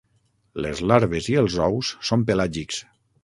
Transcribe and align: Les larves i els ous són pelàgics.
Les 0.65 0.79
larves 0.91 1.27
i 1.35 1.37
els 1.43 1.59
ous 1.67 1.91
són 2.09 2.27
pelàgics. 2.31 2.81